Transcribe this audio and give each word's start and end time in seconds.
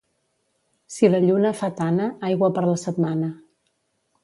Si 0.93 1.09
la 1.11 1.19
lluna 1.25 1.51
fa 1.59 1.69
tana, 1.81 2.09
aigua 2.31 2.51
per 2.57 2.65
la 2.71 2.75
setmana. 2.87 3.31